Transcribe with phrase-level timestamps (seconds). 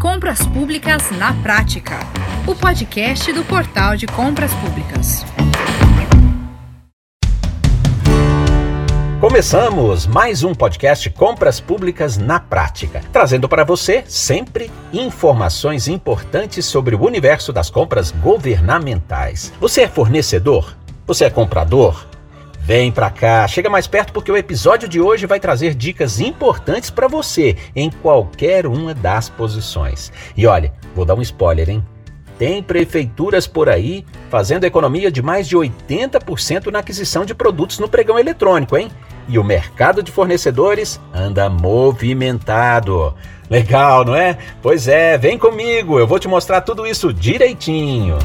[0.00, 1.98] Compras Públicas na Prática,
[2.46, 5.26] o podcast do Portal de Compras Públicas.
[9.20, 16.94] Começamos mais um podcast Compras Públicas na Prática, trazendo para você sempre informações importantes sobre
[16.94, 19.52] o universo das compras governamentais.
[19.60, 20.74] Você é fornecedor?
[21.06, 22.09] Você é comprador?
[22.70, 26.88] Vem pra cá, chega mais perto porque o episódio de hoje vai trazer dicas importantes
[26.88, 30.12] para você em qualquer uma das posições.
[30.36, 31.84] E olha, vou dar um spoiler, hein?
[32.38, 37.88] Tem prefeituras por aí fazendo economia de mais de 80% na aquisição de produtos no
[37.88, 38.88] pregão eletrônico, hein?
[39.28, 43.16] E o mercado de fornecedores anda movimentado.
[43.50, 44.38] Legal, não é?
[44.62, 48.16] Pois é, vem comigo, eu vou te mostrar tudo isso direitinho.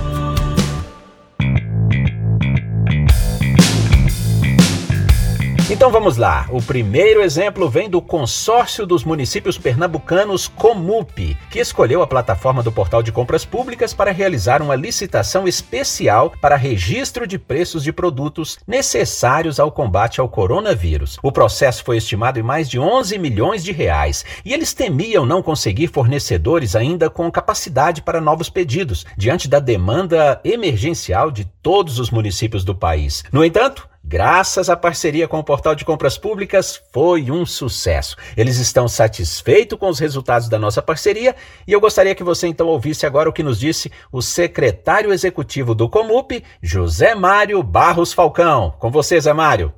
[5.86, 6.48] Então vamos lá.
[6.50, 12.72] O primeiro exemplo vem do consórcio dos municípios pernambucanos Comup, que escolheu a plataforma do
[12.72, 18.58] Portal de Compras Públicas para realizar uma licitação especial para registro de preços de produtos
[18.66, 21.20] necessários ao combate ao coronavírus.
[21.22, 25.44] O processo foi estimado em mais de 11 milhões de reais e eles temiam não
[25.44, 32.10] conseguir fornecedores ainda com capacidade para novos pedidos, diante da demanda emergencial de todos os
[32.10, 33.24] municípios do país.
[33.32, 38.16] No entanto, Graças à parceria com o Portal de Compras Públicas, foi um sucesso.
[38.38, 41.36] Eles estão satisfeitos com os resultados da nossa parceria
[41.68, 45.74] e eu gostaria que você então ouvisse agora o que nos disse o secretário executivo
[45.74, 48.76] do Comup, José Mário Barros Falcão.
[48.78, 49.74] Com você, Zé Mário.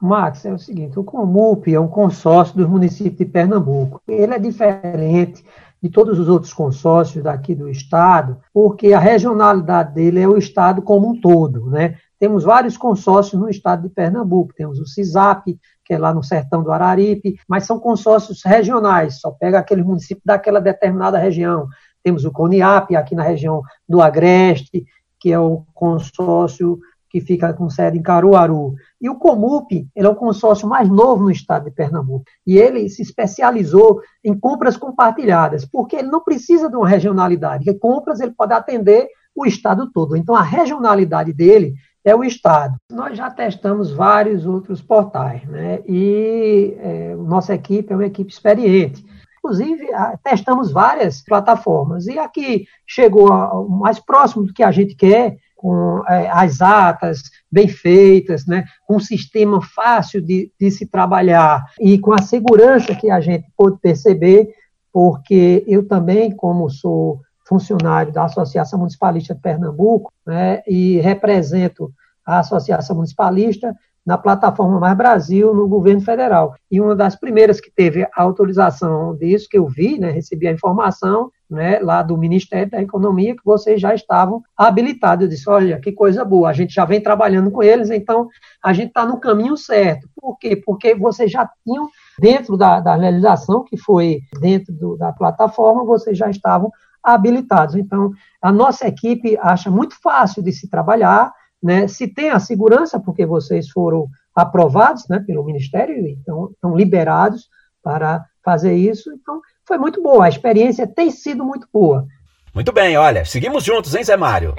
[0.00, 4.00] Max, é o seguinte: o Comup é um consórcio dos municípios de Pernambuco.
[4.06, 5.44] Ele é diferente
[5.82, 10.82] de todos os outros consórcios daqui do estado, porque a regionalidade dele é o estado
[10.82, 11.96] como um todo, né?
[12.22, 16.62] Temos vários consórcios no estado de Pernambuco, temos o CISAP, que é lá no sertão
[16.62, 21.66] do Araripe, mas são consórcios regionais, só pega aquele município daquela determinada região.
[22.00, 24.86] Temos o CONIAP, aqui na região do Agreste,
[25.18, 26.78] que é o consórcio
[27.10, 28.76] que fica com sede em Caruaru.
[29.00, 32.24] E o Comup, ele é o consórcio mais novo no estado de Pernambuco.
[32.46, 37.80] E ele se especializou em compras compartilhadas, porque ele não precisa de uma regionalidade, porque
[37.80, 40.16] compras ele pode atender o estado todo.
[40.16, 41.74] Então, a regionalidade dele
[42.04, 42.76] é o Estado.
[42.90, 45.80] Nós já testamos vários outros portais, né?
[45.86, 49.04] E é, nossa equipe é uma equipe experiente.
[49.38, 49.88] Inclusive,
[50.22, 52.06] testamos várias plataformas.
[52.06, 57.68] E aqui chegou mais próximo do que a gente quer, com é, as atas bem
[57.68, 63.10] feitas, né, com um sistema fácil de, de se trabalhar e com a segurança que
[63.10, 64.48] a gente pôde perceber,
[64.92, 67.20] porque eu também, como sou
[67.52, 71.92] funcionário da Associação Municipalista de Pernambuco né, e represento
[72.24, 73.76] a Associação Municipalista
[74.06, 76.54] na plataforma Mais Brasil no governo federal.
[76.70, 80.52] E uma das primeiras que teve a autorização disso, que eu vi, né, recebi a
[80.52, 85.24] informação né, lá do Ministério da Economia, que vocês já estavam habilitados.
[85.24, 88.28] Eu disse, olha, que coisa boa, a gente já vem trabalhando com eles, então
[88.64, 90.08] a gente está no caminho certo.
[90.18, 90.56] Por quê?
[90.56, 91.86] Porque vocês já tinham,
[92.18, 97.74] dentro da, da realização, que foi dentro do, da plataforma, vocês já estavam habilitados.
[97.74, 101.32] Então, a nossa equipe acha muito fácil de se trabalhar,
[101.62, 101.88] né?
[101.88, 107.48] se tem a segurança, porque vocês foram aprovados né, pelo Ministério, então estão liberados
[107.82, 109.12] para fazer isso.
[109.12, 110.24] Então, foi muito boa.
[110.24, 112.06] A experiência tem sido muito boa.
[112.54, 114.54] Muito bem, olha, seguimos juntos, hein, Zé Mário?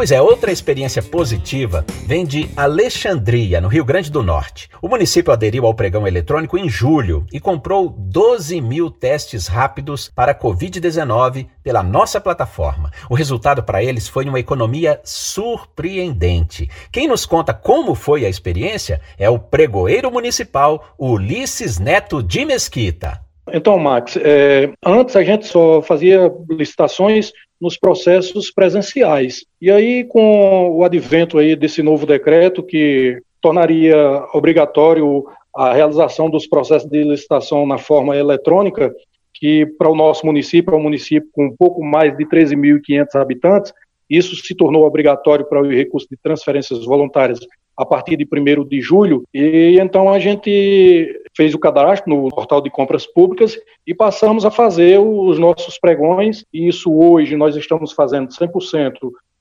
[0.00, 4.70] Pois é, outra experiência positiva vem de Alexandria, no Rio Grande do Norte.
[4.80, 10.34] O município aderiu ao pregão eletrônico em julho e comprou 12 mil testes rápidos para
[10.34, 12.90] Covid-19 pela nossa plataforma.
[13.10, 16.66] O resultado para eles foi uma economia surpreendente.
[16.90, 23.20] Quem nos conta como foi a experiência é o pregoeiro municipal Ulisses Neto de Mesquita.
[23.52, 29.44] Então, Max, é, antes a gente só fazia licitações nos processos presenciais.
[29.60, 33.96] E aí, com o advento aí desse novo decreto que tornaria
[34.32, 38.94] obrigatório a realização dos processos de licitação na forma eletrônica,
[39.34, 43.72] que para o nosso município, é um município com um pouco mais de 13.500 habitantes,
[44.08, 47.38] isso se tornou obrigatório para o recurso de transferências voluntárias
[47.80, 52.60] a partir de 1 de julho, e então a gente fez o cadastro no portal
[52.60, 57.92] de compras públicas e passamos a fazer os nossos pregões, e isso hoje nós estamos
[57.92, 58.92] fazendo 100%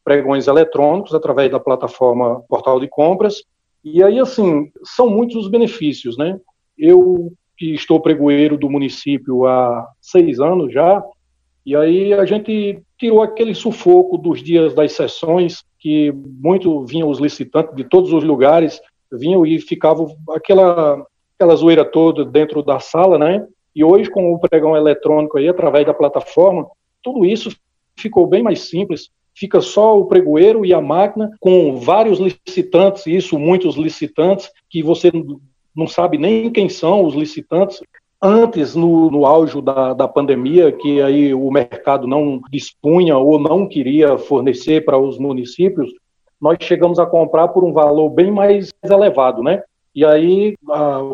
[0.04, 3.44] pregões eletrônicos através da plataforma Portal de Compras,
[3.84, 6.38] e aí, assim, são muitos os benefícios, né?
[6.78, 11.04] Eu que estou pregoeiro do município há seis anos já,
[11.66, 17.20] e aí a gente tirou aquele sufoco dos dias das sessões, que muito vinham os
[17.20, 18.82] licitantes de todos os lugares,
[19.12, 21.06] vinham e ficavam aquela,
[21.36, 23.48] aquela zoeira toda dentro da sala, né?
[23.76, 26.68] E hoje, com o pregão eletrônico aí, através da plataforma,
[27.02, 27.50] tudo isso
[27.98, 29.10] ficou bem mais simples.
[29.34, 35.12] Fica só o pregoeiro e a máquina, com vários licitantes, isso, muitos licitantes, que você
[35.76, 37.82] não sabe nem quem são os licitantes.
[38.22, 43.66] Antes, no, no auge da, da pandemia, que aí o mercado não dispunha ou não
[43.66, 45.90] queria fornecer para os municípios,
[46.40, 49.64] nós chegamos a comprar por um valor bem mais elevado, né?
[49.96, 50.56] E aí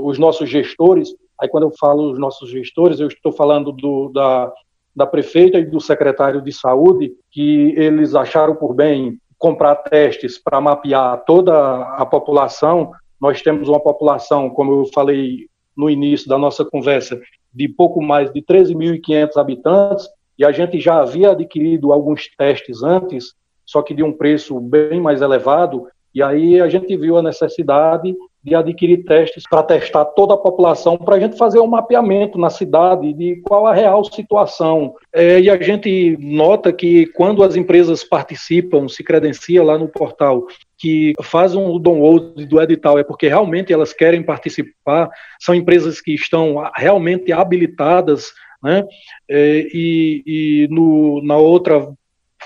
[0.02, 4.52] os nossos gestores, aí quando eu falo os nossos gestores, eu estou falando do, da,
[4.96, 10.62] da prefeita e do secretário de saúde, que eles acharam por bem comprar testes para
[10.62, 12.92] mapear toda a população.
[13.20, 17.20] Nós temos uma população, como eu falei no início da nossa conversa,
[17.54, 20.08] de pouco mais de 13.500 habitantes,
[20.38, 23.34] e a gente já havia adquirido alguns testes antes,
[23.66, 28.16] só que de um preço bem mais elevado, e aí a gente viu a necessidade
[28.46, 32.52] de adquirir testes para testar toda a população, para a gente fazer um mapeamento na
[32.52, 34.94] cidade de qual a real situação.
[35.12, 40.46] É, e a gente nota que quando as empresas participam, se credenciam lá no portal,
[40.78, 45.10] que fazem o download do edital, é porque realmente elas querem participar,
[45.40, 48.32] são empresas que estão realmente habilitadas,
[48.62, 48.84] né?
[49.28, 51.92] É, e, e no, na outra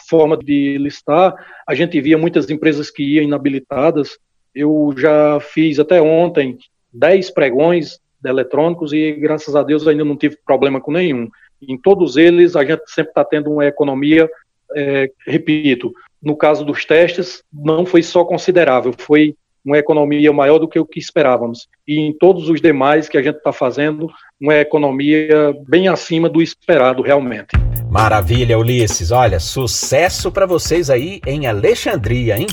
[0.10, 1.36] forma de listar,
[1.68, 4.18] a gente via muitas empresas que iam inabilitadas,
[4.54, 6.58] eu já fiz até ontem
[6.94, 11.30] 10 pregões eletrônicos e, graças a Deus, ainda não tive problema com nenhum.
[11.62, 14.30] Em todos eles, a gente sempre está tendo uma economia,
[14.76, 20.68] é, repito, no caso dos testes, não foi só considerável, foi uma economia maior do
[20.68, 21.68] que o que esperávamos.
[21.88, 24.10] E em todos os demais que a gente está fazendo,
[24.40, 27.50] uma economia bem acima do esperado, realmente.
[27.90, 29.12] Maravilha, Ulisses.
[29.12, 32.48] Olha, sucesso para vocês aí em Alexandria, hein?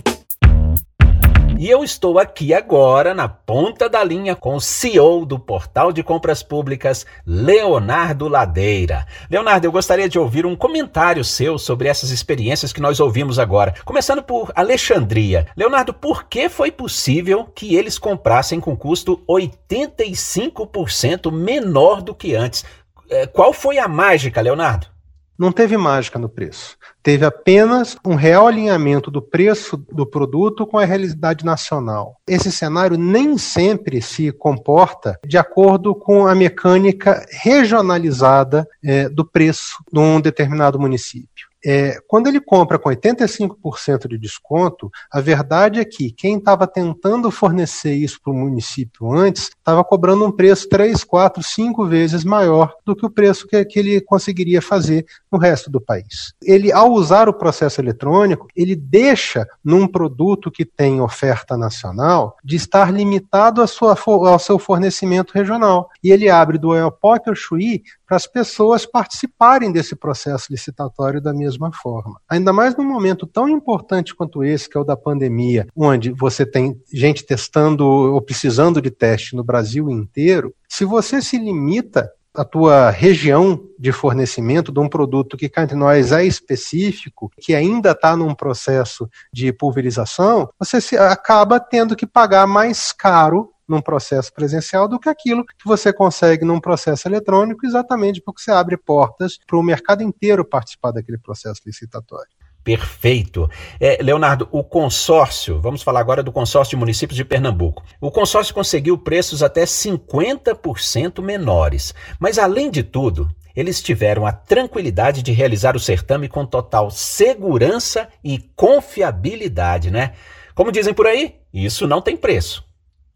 [1.58, 6.03] E eu estou aqui agora na ponta da linha com o CEO do Portal de
[6.03, 9.06] Compras Públicas, Leonardo Ladeira.
[9.31, 13.75] Leonardo, eu gostaria de ouvir um comentário seu sobre essas experiências que nós ouvimos agora.
[13.87, 15.47] Começando por Alexandria.
[15.56, 22.67] Leonardo, por que foi possível que eles comprassem com custo 85% menor do que antes?
[23.08, 24.95] É, qual foi a mágica, Leonardo?
[25.38, 26.76] Não teve mágica no preço.
[27.02, 32.20] Teve apenas um real alinhamento do preço do produto com a realidade nacional.
[32.26, 39.76] Esse cenário nem sempre se comporta de acordo com a mecânica regionalizada é, do preço
[39.92, 41.45] de um determinado município.
[41.64, 47.31] É, quando ele compra com 85% de desconto, a verdade é que quem estava tentando
[47.31, 52.75] fornecer isso para o município antes estava cobrando um preço 3, 4, 5 vezes maior
[52.85, 56.32] do que o preço que, que ele conseguiria fazer no resto do país.
[56.43, 62.56] Ele, ao usar o processo eletrônico, ele deixa num produto que tem oferta nacional de
[62.56, 65.88] estar limitado a sua, ao seu fornecimento regional.
[66.03, 71.35] E ele abre do Oiapoque ao Chuí para as pessoas participarem desse processo licitatório da
[71.46, 72.20] mesma forma.
[72.28, 76.44] Ainda mais num momento tão importante quanto esse, que é o da pandemia, onde você
[76.44, 82.44] tem gente testando ou precisando de teste no Brasil inteiro, se você se limita a
[82.44, 87.93] tua região de fornecimento de um produto que cá entre nós é específico, que ainda
[87.93, 94.88] está num processo de pulverização, você acaba tendo que pagar mais caro num processo presencial
[94.88, 99.58] do que aquilo que você consegue num processo eletrônico, exatamente porque você abre portas para
[99.58, 102.31] o mercado inteiro participar daquele processo licitatório.
[102.67, 103.48] Perfeito.
[103.79, 107.84] É, Leonardo, o consórcio, vamos falar agora do consórcio de municípios de Pernambuco.
[108.00, 111.94] O consórcio conseguiu preços até 50% menores.
[112.19, 118.08] Mas, além de tudo, eles tiveram a tranquilidade de realizar o certame com total segurança
[118.22, 120.14] e confiabilidade, né?
[120.52, 122.67] Como dizem por aí, isso não tem preço.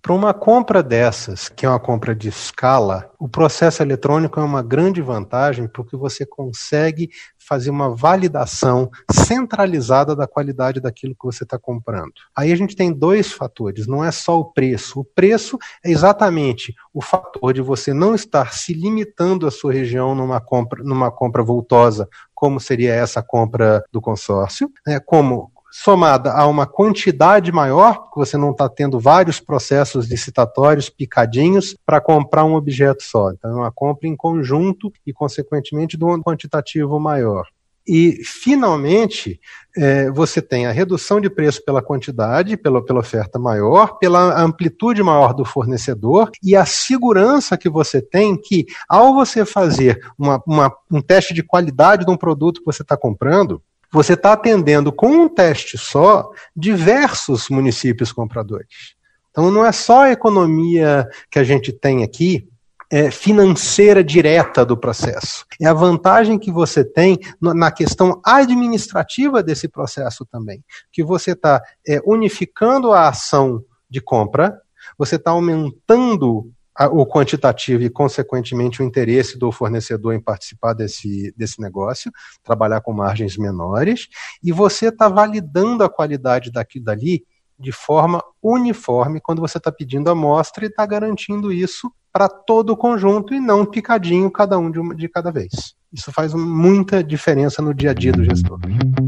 [0.02, 4.62] Para uma compra dessas, que é uma compra de escala, o processo eletrônico é uma
[4.62, 11.59] grande vantagem porque você consegue fazer uma validação centralizada da qualidade daquilo que você está
[11.59, 12.12] comprando.
[12.35, 15.00] Aí a gente tem dois fatores, não é só o preço.
[15.00, 20.14] O preço é exatamente o fator de você não estar se limitando a sua região
[20.14, 26.46] numa compra, numa compra voltosa, como seria essa compra do consórcio, né, como somada a
[26.46, 32.54] uma quantidade maior, porque você não está tendo vários processos licitatórios picadinhos para comprar um
[32.54, 33.30] objeto só.
[33.30, 37.46] Então, é uma compra em conjunto e, consequentemente, de um quantitativo maior.
[37.86, 39.40] E, finalmente,
[39.76, 45.02] é, você tem a redução de preço pela quantidade, pela, pela oferta maior, pela amplitude
[45.02, 50.72] maior do fornecedor e a segurança que você tem que, ao você fazer uma, uma,
[50.90, 53.62] um teste de qualidade de um produto que você está comprando,
[53.92, 58.94] você está atendendo com um teste só diversos municípios compradores.
[59.30, 62.49] Então não é só a economia que a gente tem aqui
[62.90, 65.47] é, financeira direta do processo.
[65.61, 71.62] É a vantagem que você tem na questão administrativa desse processo também, que você está
[71.87, 74.61] é, unificando a ação de compra,
[74.99, 76.50] você está aumentando
[76.92, 82.10] o quantitativo e, consequentemente, o interesse do fornecedor em participar desse, desse negócio,
[82.42, 84.08] trabalhar com margens menores,
[84.42, 87.24] e você está validando a qualidade daquilo dali
[87.58, 92.76] de forma uniforme quando você está pedindo amostra e está garantindo isso para todo o
[92.76, 95.74] conjunto e não picadinho cada um de, uma, de cada vez.
[95.92, 98.61] Isso faz muita diferença no dia a dia do gestor.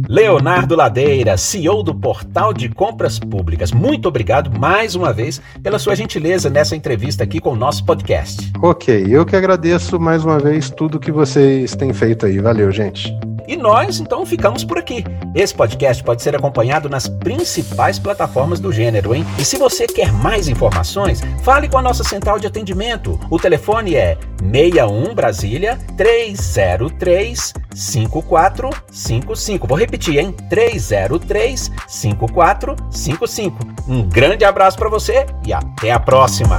[0.09, 3.71] Leonardo Ladeira, CEO do Portal de Compras Públicas.
[3.71, 8.51] Muito obrigado mais uma vez pela sua gentileza nessa entrevista aqui com o nosso podcast.
[8.61, 12.41] Ok, eu que agradeço mais uma vez tudo que vocês têm feito aí.
[12.41, 13.17] Valeu, gente.
[13.53, 15.05] E nós, então, ficamos por aqui.
[15.35, 19.27] Esse podcast pode ser acompanhado nas principais plataformas do gênero, hein?
[19.39, 23.21] E se você quer mais informações, fale com a nossa central de atendimento.
[23.29, 29.67] O telefone é 61 Brasília 303 5455.
[29.67, 30.35] Vou repetir, hein?
[30.49, 33.59] 303 5455.
[33.87, 36.59] Um grande abraço para você e até a próxima.